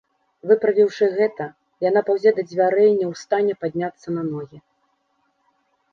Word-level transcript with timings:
Выправіўшы 0.51 1.09
гэта, 1.17 1.45
яна 1.89 2.03
паўзе 2.09 2.31
да 2.39 2.47
дзвярэй, 2.49 2.89
ня 2.99 3.05
ў 3.11 3.23
стане 3.25 3.53
падняцца 3.67 4.07
на 4.19 4.23
ногі. 4.35 4.57